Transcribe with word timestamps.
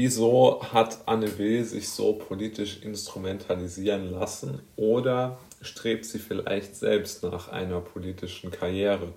Wieso 0.00 0.62
hat 0.72 0.98
Anne 1.06 1.38
Will 1.38 1.64
sich 1.64 1.88
so 1.88 2.12
politisch 2.12 2.82
instrumentalisieren 2.82 4.12
lassen 4.12 4.62
oder 4.76 5.40
strebt 5.60 6.04
sie 6.04 6.20
vielleicht 6.20 6.76
selbst 6.76 7.24
nach 7.24 7.48
einer 7.48 7.80
politischen 7.80 8.52
Karriere? 8.52 9.12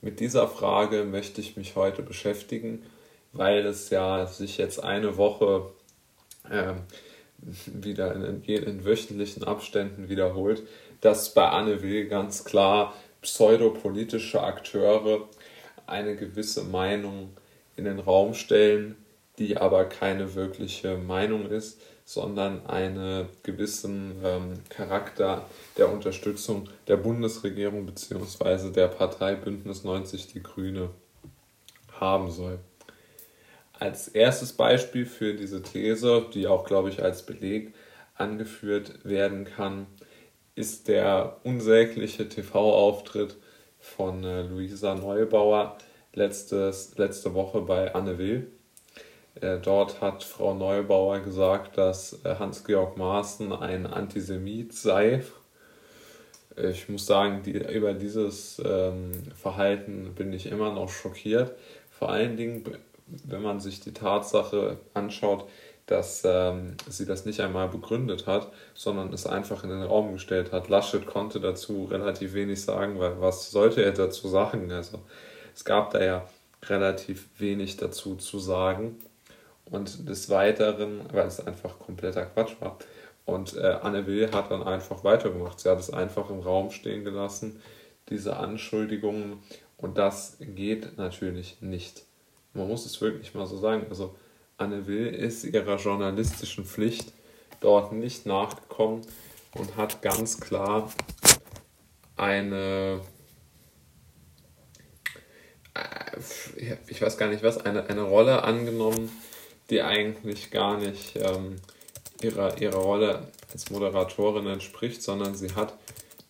Mit 0.00 0.18
dieser 0.18 0.48
Frage 0.48 1.04
möchte 1.04 1.40
ich 1.40 1.56
mich 1.56 1.76
heute 1.76 2.02
beschäftigen, 2.02 2.82
weil 3.32 3.64
es 3.64 3.90
ja 3.90 4.26
sich 4.26 4.58
jetzt 4.58 4.82
eine 4.82 5.18
Woche 5.18 5.70
äh, 6.50 6.72
wieder 7.66 8.12
in, 8.16 8.42
in, 8.42 8.84
wöchentlichen 8.84 9.44
Abständen 9.44 10.08
wiederholt, 10.08 10.64
dass 11.00 11.32
bei 11.32 11.48
Anne 11.48 11.80
Will 11.80 12.08
ganz 12.08 12.42
klar 12.42 12.92
pseudopolitische 13.20 14.42
Akteure 14.42 15.28
eine 15.86 16.16
gewisse 16.16 16.64
Meinung 16.64 17.30
in 17.76 17.84
den 17.84 18.00
Raum 18.00 18.34
stellen, 18.34 18.96
die 19.38 19.56
aber 19.56 19.86
keine 19.86 20.34
wirkliche 20.34 20.96
Meinung 20.96 21.46
ist, 21.46 21.80
sondern 22.04 22.66
einen 22.66 23.28
gewissen 23.42 24.16
ähm, 24.24 24.54
Charakter 24.68 25.46
der 25.78 25.90
Unterstützung 25.90 26.68
der 26.88 26.96
Bundesregierung 26.96 27.86
bzw. 27.86 28.70
der 28.70 28.88
Partei 28.88 29.34
Bündnis 29.34 29.84
90 29.84 30.26
Die 30.28 30.42
Grüne 30.42 30.90
haben 31.98 32.30
soll. 32.30 32.58
Als 33.72 34.08
erstes 34.08 34.52
Beispiel 34.52 35.06
für 35.06 35.34
diese 35.34 35.62
These, 35.62 36.26
die 36.34 36.46
auch, 36.46 36.64
glaube 36.64 36.90
ich, 36.90 37.02
als 37.02 37.24
Beleg 37.24 37.74
angeführt 38.14 39.04
werden 39.04 39.44
kann, 39.44 39.86
ist 40.54 40.88
der 40.88 41.40
unsägliche 41.44 42.28
TV-Auftritt 42.28 43.36
von 43.78 44.22
äh, 44.22 44.42
Luisa 44.42 44.94
Neubauer 44.94 45.78
letztes, 46.12 46.96
letzte 46.98 47.32
Woche 47.34 47.62
bei 47.62 47.94
Anne 47.94 48.18
Will 48.18 48.52
dort 49.40 50.00
hat 50.00 50.24
Frau 50.24 50.54
Neubauer 50.54 51.20
gesagt, 51.20 51.78
dass 51.78 52.24
äh, 52.24 52.36
Hans-Georg 52.36 52.96
Maaßen 52.96 53.52
ein 53.52 53.86
Antisemit 53.86 54.74
sei. 54.74 55.22
Ich 56.56 56.88
muss 56.88 57.06
sagen, 57.06 57.42
die, 57.42 57.52
über 57.52 57.94
dieses 57.94 58.60
ähm, 58.64 59.12
Verhalten 59.34 60.14
bin 60.14 60.32
ich 60.34 60.46
immer 60.46 60.72
noch 60.72 60.90
schockiert. 60.90 61.52
Vor 61.90 62.10
allen 62.10 62.36
Dingen, 62.36 62.64
wenn 63.06 63.40
man 63.40 63.58
sich 63.58 63.80
die 63.80 63.94
Tatsache 63.94 64.78
anschaut, 64.92 65.48
dass 65.86 66.22
ähm, 66.24 66.76
sie 66.88 67.06
das 67.06 67.24
nicht 67.24 67.40
einmal 67.40 67.68
begründet 67.68 68.26
hat, 68.26 68.52
sondern 68.74 69.12
es 69.12 69.26
einfach 69.26 69.64
in 69.64 69.70
den 69.70 69.82
Raum 69.82 70.12
gestellt 70.12 70.52
hat. 70.52 70.68
Laschet 70.68 71.06
konnte 71.06 71.40
dazu 71.40 71.84
relativ 71.84 72.34
wenig 72.34 72.62
sagen, 72.62 72.98
weil 72.98 73.20
was 73.20 73.50
sollte 73.50 73.82
er 73.82 73.92
dazu 73.92 74.28
sagen? 74.28 74.70
Also 74.70 75.00
es 75.54 75.64
gab 75.64 75.90
da 75.90 76.02
ja 76.02 76.26
relativ 76.66 77.28
wenig 77.38 77.76
dazu 77.76 78.16
zu 78.16 78.38
sagen. 78.38 78.98
Und 79.72 80.06
des 80.06 80.28
Weiteren, 80.28 81.00
weil 81.12 81.26
es 81.26 81.44
einfach 81.44 81.78
kompletter 81.78 82.26
Quatsch 82.26 82.56
war. 82.60 82.78
Und 83.24 83.56
äh, 83.56 83.78
Anne 83.80 84.06
Will 84.06 84.30
hat 84.30 84.50
dann 84.50 84.62
einfach 84.62 85.02
weitergemacht. 85.02 85.58
Sie 85.58 85.70
hat 85.70 85.78
es 85.78 85.90
einfach 85.90 86.28
im 86.28 86.40
Raum 86.40 86.70
stehen 86.70 87.04
gelassen, 87.04 87.62
diese 88.10 88.36
Anschuldigungen. 88.36 89.38
Und 89.78 89.96
das 89.96 90.36
geht 90.40 90.98
natürlich 90.98 91.62
nicht. 91.62 92.04
Man 92.52 92.68
muss 92.68 92.84
es 92.84 93.00
wirklich 93.00 93.34
mal 93.34 93.46
so 93.46 93.56
sagen. 93.56 93.86
Also 93.88 94.14
Anne 94.58 94.86
Will 94.86 95.06
ist 95.06 95.42
ihrer 95.44 95.76
journalistischen 95.76 96.66
Pflicht 96.66 97.14
dort 97.60 97.92
nicht 97.92 98.26
nachgekommen 98.26 99.00
und 99.54 99.76
hat 99.78 100.02
ganz 100.02 100.38
klar 100.38 100.92
eine, 102.16 103.00
äh, 105.74 106.76
ich 106.88 107.00
weiß 107.00 107.16
gar 107.16 107.28
nicht 107.28 107.42
was, 107.42 107.64
eine, 107.64 107.86
eine 107.86 108.02
Rolle 108.02 108.44
angenommen, 108.44 109.10
die 109.70 109.82
eigentlich 109.82 110.50
gar 110.50 110.78
nicht 110.78 111.16
ähm, 111.16 111.56
ihrer, 112.22 112.60
ihrer 112.60 112.78
Rolle 112.78 113.28
als 113.52 113.70
Moderatorin 113.70 114.46
entspricht, 114.46 115.02
sondern 115.02 115.34
sie 115.34 115.54
hat 115.54 115.74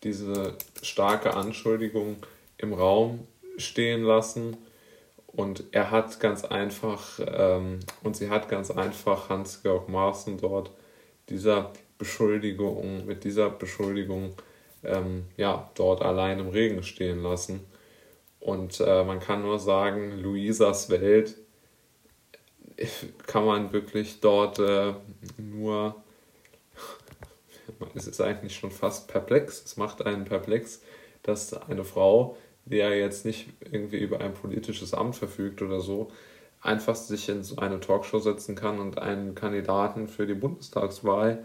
diese 0.03 0.57
starke 0.83 1.35
Anschuldigung 1.35 2.17
im 2.59 2.73
Raum 2.73 3.27
stehen 3.57 4.03
lassen 4.03 4.57
und 5.27 5.65
er 5.73 5.91
hat 5.91 6.21
ganz 6.21 6.45
einfach 6.45 7.21
ähm, 7.25 7.81
und 8.03 8.17
sie 8.17 8.29
hat 8.29 8.49
ganz 8.49 8.71
einfach 8.71 9.29
Hans-Georg 9.29 9.89
Maaßen 9.89 10.39
dort 10.39 10.71
dieser 11.29 11.73
Beschuldigung, 11.99 13.07
mit 13.07 13.25
dieser 13.25 13.49
Beschuldigung 13.49 14.35
ähm, 14.83 15.25
ja, 15.37 15.71
dort 15.75 16.03
allein 16.03 16.39
im 16.41 16.49
Regen 16.49 16.83
stehen 16.83 17.23
lassen. 17.23 17.61
Und 18.41 18.81
äh, 18.81 19.05
man 19.05 19.21
kann 19.21 19.43
nur 19.43 19.59
sagen, 19.59 20.19
Luisas 20.19 20.91
Welt 20.91 21.37
kann 23.27 23.45
man 23.45 23.73
wirklich 23.73 24.21
dort 24.21 24.59
äh, 24.59 24.95
nur, 25.39 25.97
es 27.95 28.07
ist 28.07 28.21
eigentlich 28.21 28.57
schon 28.57 28.71
fast 28.71 29.09
perplex, 29.09 29.65
es 29.65 29.77
macht 29.77 30.05
einen 30.05 30.25
perplex, 30.25 30.83
dass 31.23 31.55
eine 31.55 31.85
Frau, 31.85 32.37
die 32.65 32.77
ja 32.77 32.91
jetzt 32.91 33.25
nicht 33.25 33.49
irgendwie 33.71 33.99
über 33.99 34.21
ein 34.21 34.35
politisches 34.35 34.95
Amt 34.95 35.17
verfügt 35.17 35.63
oder 35.63 35.81
so, 35.81 36.09
einfach 36.61 36.95
sich 36.95 37.29
in 37.29 37.43
so 37.43 37.57
eine 37.57 37.81
Talkshow 37.81 38.21
setzen 38.21 38.55
kann 38.55 38.79
und 38.79 38.99
einen 38.99 39.35
Kandidaten 39.35 40.09
für 40.09 40.27
die 40.27 40.35
Bundestagswahl 40.35 41.45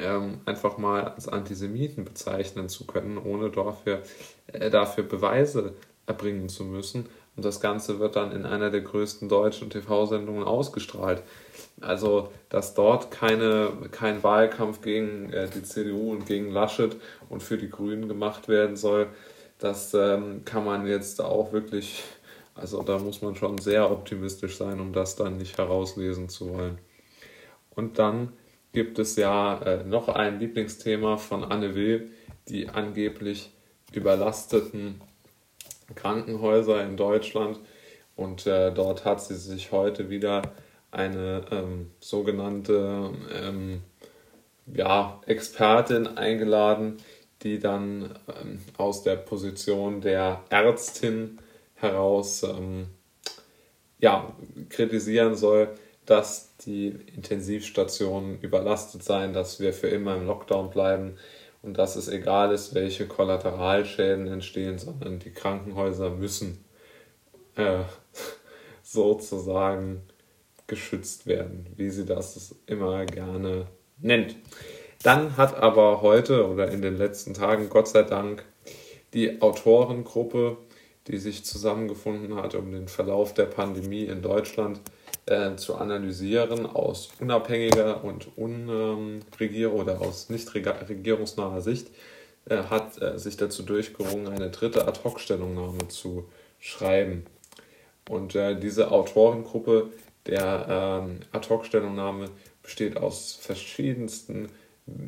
ähm, 0.00 0.40
einfach 0.44 0.78
mal 0.78 1.04
als 1.04 1.28
Antisemiten 1.28 2.04
bezeichnen 2.04 2.68
zu 2.68 2.86
können, 2.86 3.18
ohne 3.18 3.50
dafür, 3.50 4.02
äh, 4.48 4.70
dafür 4.70 5.04
Beweise 5.04 5.74
erbringen 6.06 6.48
zu 6.48 6.64
müssen. 6.64 7.08
Und 7.38 7.44
das 7.44 7.60
Ganze 7.60 8.00
wird 8.00 8.16
dann 8.16 8.32
in 8.32 8.44
einer 8.44 8.68
der 8.68 8.80
größten 8.80 9.28
deutschen 9.28 9.70
TV-Sendungen 9.70 10.42
ausgestrahlt. 10.42 11.22
Also, 11.80 12.32
dass 12.48 12.74
dort 12.74 13.12
keine, 13.12 13.70
kein 13.92 14.24
Wahlkampf 14.24 14.80
gegen 14.80 15.32
äh, 15.32 15.48
die 15.48 15.62
CDU 15.62 16.10
und 16.10 16.26
gegen 16.26 16.50
Laschet 16.50 16.96
und 17.28 17.40
für 17.40 17.56
die 17.56 17.70
Grünen 17.70 18.08
gemacht 18.08 18.48
werden 18.48 18.74
soll, 18.74 19.06
das 19.60 19.94
ähm, 19.94 20.42
kann 20.44 20.64
man 20.64 20.84
jetzt 20.84 21.20
auch 21.20 21.52
wirklich, 21.52 22.02
also 22.56 22.82
da 22.82 22.98
muss 22.98 23.22
man 23.22 23.36
schon 23.36 23.58
sehr 23.58 23.88
optimistisch 23.88 24.56
sein, 24.56 24.80
um 24.80 24.92
das 24.92 25.14
dann 25.14 25.36
nicht 25.36 25.58
herauslesen 25.58 26.28
zu 26.28 26.52
wollen. 26.52 26.78
Und 27.70 28.00
dann 28.00 28.32
gibt 28.72 28.98
es 28.98 29.14
ja 29.14 29.60
äh, 29.62 29.84
noch 29.84 30.08
ein 30.08 30.40
Lieblingsthema 30.40 31.18
von 31.18 31.44
Anne 31.44 31.76
Will, 31.76 32.10
die 32.48 32.68
angeblich 32.68 33.52
überlasteten 33.92 35.00
Krankenhäuser 35.94 36.82
in 36.84 36.96
Deutschland. 36.96 37.58
Und 38.16 38.46
äh, 38.46 38.72
dort 38.72 39.04
hat 39.04 39.22
sie 39.22 39.36
sich 39.36 39.72
heute 39.72 40.10
wieder 40.10 40.42
eine 40.90 41.44
ähm, 41.50 41.90
sogenannte 42.00 43.12
ähm, 43.42 43.82
ja, 44.66 45.20
Expertin 45.26 46.06
eingeladen, 46.06 46.96
die 47.42 47.58
dann 47.58 48.18
ähm, 48.40 48.60
aus 48.76 49.02
der 49.02 49.16
Position 49.16 50.00
der 50.00 50.42
Ärztin 50.50 51.38
heraus 51.74 52.42
ähm, 52.42 52.88
ja, 54.00 54.32
kritisieren 54.68 55.34
soll, 55.34 55.68
dass 56.06 56.56
die 56.56 56.88
Intensivstationen 57.14 58.40
überlastet 58.40 59.04
seien, 59.04 59.32
dass 59.32 59.60
wir 59.60 59.72
für 59.72 59.88
immer 59.88 60.16
im 60.16 60.26
Lockdown 60.26 60.70
bleiben 60.70 61.18
und 61.62 61.78
dass 61.78 61.96
es 61.96 62.08
egal 62.08 62.52
ist, 62.52 62.74
welche 62.74 63.06
Kollateralschäden 63.06 64.26
entstehen, 64.28 64.78
sondern 64.78 65.18
die 65.18 65.32
Krankenhäuser 65.32 66.10
müssen 66.10 66.64
äh, 67.56 67.80
sozusagen 68.82 70.02
geschützt 70.66 71.26
werden, 71.26 71.66
wie 71.76 71.90
sie 71.90 72.04
das 72.04 72.54
immer 72.66 73.04
gerne 73.06 73.66
nennt. 73.98 74.36
Dann 75.02 75.36
hat 75.36 75.56
aber 75.56 76.02
heute 76.02 76.48
oder 76.48 76.70
in 76.70 76.82
den 76.82 76.96
letzten 76.96 77.34
Tagen 77.34 77.68
Gott 77.68 77.88
sei 77.88 78.02
Dank 78.02 78.44
die 79.14 79.40
Autorengruppe, 79.40 80.58
die 81.06 81.18
sich 81.18 81.44
zusammengefunden 81.44 82.36
hat, 82.36 82.54
um 82.54 82.72
den 82.72 82.88
Verlauf 82.88 83.32
der 83.32 83.46
Pandemie 83.46 84.04
in 84.04 84.22
Deutschland 84.22 84.80
äh, 85.28 85.56
zu 85.56 85.76
analysieren 85.76 86.66
aus 86.66 87.10
unabhängiger 87.20 88.02
und 88.04 88.28
unregierung 88.36 89.74
ähm, 89.76 89.80
oder 89.80 90.00
aus 90.00 90.30
nicht 90.30 90.52
regierungsnaher 90.54 91.60
Sicht, 91.60 91.88
äh, 92.48 92.64
hat 92.64 93.00
äh, 93.02 93.18
sich 93.18 93.36
dazu 93.36 93.62
durchgerungen, 93.62 94.28
eine 94.28 94.50
dritte 94.50 94.86
Ad-Hoc-Stellungnahme 94.88 95.88
zu 95.88 96.28
schreiben. 96.58 97.26
Und 98.08 98.34
äh, 98.34 98.58
diese 98.58 98.90
Autorengruppe 98.90 99.90
der 100.26 101.02
ähm, 101.04 101.20
Ad-Hoc-Stellungnahme 101.32 102.30
besteht 102.62 102.96
aus 102.96 103.38
verschiedensten 103.40 104.48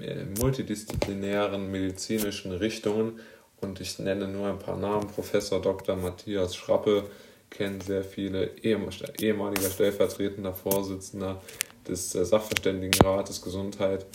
äh, 0.01 0.25
multidisziplinären 0.39 1.71
medizinischen 1.71 2.53
Richtungen 2.53 3.21
und 3.61 3.81
ich 3.81 3.99
nenne 3.99 4.29
nur 4.29 4.49
ein 4.49 4.59
paar 4.59 4.77
Namen. 4.77 5.09
Professor 5.09 5.61
Dr. 5.61 5.97
Matthias 5.97 6.57
Schrappe, 6.57 7.05
kennen 7.51 7.81
sehr 7.81 8.05
viele 8.05 8.57
ehemaliger 8.63 9.71
stellvertretender 9.71 10.55
Vorsitzender 10.55 11.43
des 11.87 12.15
äh, 12.15 12.25
Sachverständigenrates 12.25 13.43
Gesundheit, 13.43 14.07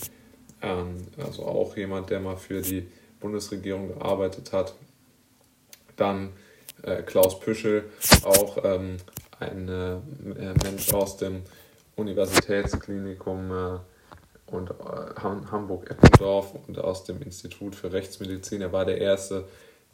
ähm, 0.61 1.07
also 1.17 1.45
auch 1.45 1.75
jemand, 1.77 2.09
der 2.09 2.21
mal 2.21 2.37
für 2.37 2.61
die 2.61 2.87
Bundesregierung 3.19 3.89
gearbeitet 3.89 4.51
hat. 4.53 4.73
Dann 5.97 6.33
äh, 6.83 7.03
Klaus 7.03 7.39
Püschel, 7.39 7.89
auch 8.23 8.57
ähm, 8.63 8.97
ein 9.39 9.67
äh, 9.67 9.97
Mensch 10.63 10.93
aus 10.93 11.17
dem 11.17 11.43
Universitätsklinikum 11.97 13.79
und 14.47 14.69
Hamburg-Eppendorf 15.21 16.53
und 16.67 16.77
aus 16.77 17.05
dem 17.05 17.21
Institut 17.21 17.73
für 17.73 17.93
Rechtsmedizin. 17.93 18.61
Er 18.61 18.73
war 18.73 18.83
der 18.83 18.99
Erste, 18.99 19.45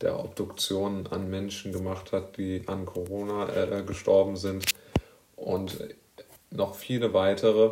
der 0.01 0.19
Obduktionen 0.19 1.07
an 1.07 1.29
Menschen 1.29 1.71
gemacht 1.71 2.11
hat, 2.11 2.37
die 2.37 2.63
an 2.67 2.85
Corona 2.85 3.47
äh, 3.55 3.83
gestorben 3.83 4.35
sind. 4.35 4.65
Und 5.35 5.77
noch 6.51 6.75
viele 6.75 7.13
weitere. 7.13 7.71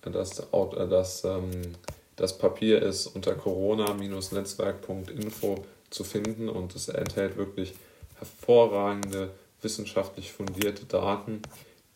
Das, 0.00 0.42
das, 0.52 1.24
ähm, 1.24 1.74
das 2.16 2.38
Papier 2.38 2.82
ist 2.82 3.06
unter 3.08 3.34
corona-netzwerk.info 3.34 5.64
zu 5.90 6.04
finden 6.04 6.48
und 6.48 6.74
es 6.74 6.88
enthält 6.88 7.36
wirklich 7.36 7.74
hervorragende, 8.18 9.30
wissenschaftlich 9.62 10.32
fundierte 10.32 10.86
Daten, 10.86 11.42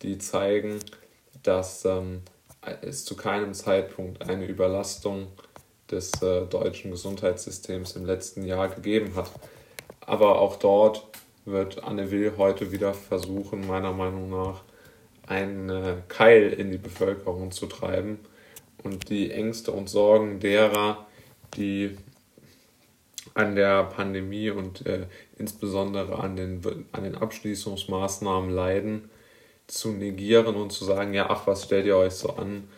die 0.02 0.18
zeigen, 0.18 0.80
dass 1.42 1.84
ähm, 1.84 2.22
es 2.82 3.04
zu 3.04 3.16
keinem 3.16 3.54
Zeitpunkt 3.54 4.28
eine 4.28 4.46
Überlastung 4.46 5.28
des 5.90 6.22
äh, 6.22 6.46
deutschen 6.46 6.90
Gesundheitssystems 6.90 7.96
im 7.96 8.06
letzten 8.06 8.44
Jahr 8.44 8.68
gegeben 8.68 9.14
hat. 9.14 9.30
Aber 10.00 10.40
auch 10.40 10.56
dort 10.56 11.06
wird 11.44 11.84
Anne 11.84 12.10
Will 12.10 12.34
heute 12.36 12.72
wieder 12.72 12.94
versuchen, 12.94 13.66
meiner 13.66 13.92
Meinung 13.92 14.30
nach, 14.30 14.62
einen 15.26 15.68
äh, 15.70 15.96
Keil 16.08 16.52
in 16.52 16.70
die 16.72 16.78
Bevölkerung 16.78 17.52
zu 17.52 17.66
treiben 17.66 18.18
und 18.82 19.08
die 19.10 19.30
Ängste 19.30 19.70
und 19.70 19.88
Sorgen 19.88 20.40
derer, 20.40 21.06
die 21.56 21.96
an 23.34 23.54
der 23.54 23.84
Pandemie 23.84 24.50
und 24.50 24.84
äh, 24.86 25.06
insbesondere 25.38 26.18
an 26.18 26.36
den, 26.36 26.86
an 26.92 27.04
den 27.04 27.14
Abschließungsmaßnahmen 27.14 28.50
leiden, 28.50 29.10
zu 29.66 29.90
negieren 29.90 30.56
und 30.56 30.72
zu 30.72 30.84
sagen, 30.84 31.14
ja, 31.14 31.30
ach, 31.30 31.46
was 31.46 31.64
stellt 31.64 31.86
ihr 31.86 31.96
euch 31.96 32.14
so 32.14 32.30
an? 32.30 32.68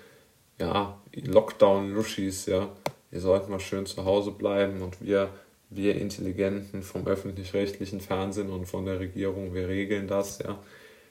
Ja, 0.58 1.00
Lockdown-Luschis, 1.14 2.46
ja, 2.46 2.68
ihr 3.10 3.20
sollt 3.20 3.48
mal 3.48 3.60
schön 3.60 3.86
zu 3.86 4.04
Hause 4.04 4.30
bleiben 4.30 4.82
und 4.82 5.00
wir, 5.00 5.30
wir 5.74 5.96
Intelligenten 5.96 6.82
vom 6.82 7.06
öffentlich-rechtlichen 7.06 8.00
Fernsehen 8.00 8.50
und 8.50 8.66
von 8.66 8.84
der 8.84 9.00
Regierung, 9.00 9.54
wir 9.54 9.68
regeln 9.68 10.06
das, 10.06 10.38
ja. 10.38 10.58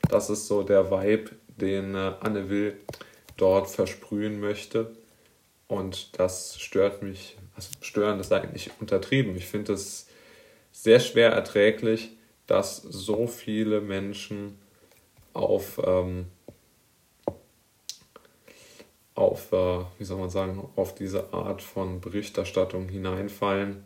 Das 0.09 0.29
ist 0.29 0.47
so 0.47 0.63
der 0.63 0.91
Vibe, 0.91 1.31
den 1.47 1.95
äh, 1.95 2.13
Anne 2.19 2.49
Will 2.49 2.77
dort 3.37 3.69
versprühen 3.69 4.39
möchte. 4.39 4.91
Und 5.67 6.19
das 6.19 6.59
stört 6.59 7.01
mich, 7.01 7.37
also 7.55 7.69
stören 7.81 8.19
ist 8.19 8.33
eigentlich 8.33 8.71
untertrieben. 8.79 9.35
Ich 9.37 9.45
finde 9.45 9.73
es 9.73 10.07
sehr 10.71 10.99
schwer 10.99 11.31
erträglich, 11.31 12.17
dass 12.47 12.77
so 12.77 13.27
viele 13.27 13.79
Menschen 13.79 14.59
auf, 15.33 15.79
ähm, 15.85 16.25
auf 19.15 19.51
äh, 19.53 19.79
wie 19.97 20.03
soll 20.03 20.19
man 20.19 20.29
sagen, 20.29 20.67
auf 20.75 20.93
diese 20.93 21.33
Art 21.33 21.61
von 21.61 22.01
Berichterstattung 22.01 22.89
hineinfallen. 22.89 23.85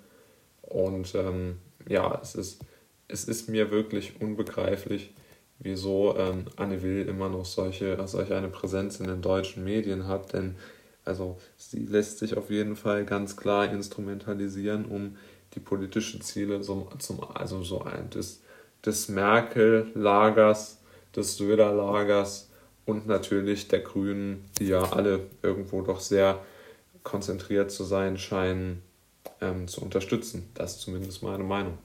Und 0.68 1.14
ähm, 1.16 1.60
ja, 1.88 2.20
es 2.22 2.36
ist, 2.36 2.62
es 3.08 3.26
ist 3.26 3.50
mir 3.50 3.72
wirklich 3.72 4.20
unbegreiflich, 4.20 5.14
wieso 5.60 6.16
ähm, 6.18 6.46
Anne 6.56 6.82
Will 6.82 7.08
immer 7.08 7.30
noch 7.30 7.46
solche, 7.46 7.98
solche 8.08 8.36
eine 8.36 8.50
Präsenz 8.50 9.00
in 9.00 9.08
den 9.08 9.22
deutschen 9.22 9.64
Medien 9.64 10.08
hat, 10.08 10.34
denn 10.34 10.56
also 11.06 11.38
sie 11.56 11.86
lässt 11.86 12.18
sich 12.18 12.36
auf 12.36 12.50
jeden 12.50 12.76
Fall 12.76 13.06
ganz 13.06 13.38
klar 13.38 13.72
instrumentalisieren, 13.72 14.86
um 14.86 15.18
die 15.54 15.60
politischen 15.60 16.22
Ziele 16.22 16.62
zum, 16.62 16.88
zum 17.00 17.24
also 17.34 17.64
so 17.64 17.84
ein, 17.84 18.10
des, 18.10 18.42
des 18.84 19.08
Merkel-Lagers, 19.08 20.82
des 21.16 21.38
Söder-Lagers 21.38 22.50
und 22.86 23.08
natürlich 23.08 23.68
der 23.68 23.80
Grünen, 23.80 24.46
die 24.60 24.68
ja 24.68 24.82
alle 24.92 25.22
irgendwo 25.42 25.82
doch 25.82 26.00
sehr 26.00 26.40
konzentriert 27.04 27.72
zu 27.72 27.84
sein 27.84 28.18
scheinen, 28.18 28.82
ähm, 29.42 29.68
zu 29.68 29.81
unterstützen. 29.81 30.50
Das 30.54 30.75
ist 30.75 30.81
zumindest 30.81 31.24
meine 31.24 31.44
Meinung. 31.44 31.77